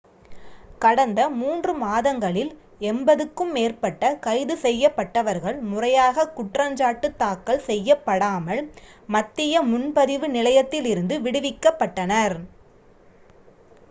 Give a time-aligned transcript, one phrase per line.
[0.81, 2.49] கடந்த 3 மாதங்களில்
[2.85, 8.63] 80-க்கும் மேற்பட்ட கைது செய்யப்பட்டவர்கள் முறையாகக் குற்றஞ்சாட்டு தாக்கல் செய்யப்படாமல்
[9.09, 12.37] மத்திய முன்பதிவு நிலையத்திலிருந்து விடுவிக்கப்பட்டனர்